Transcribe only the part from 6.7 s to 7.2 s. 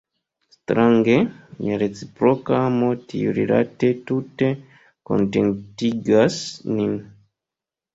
nin.